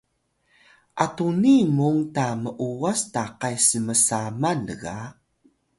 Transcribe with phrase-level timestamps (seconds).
[1.03, 4.97] atuni mung ta m’uwas takay smsaman lga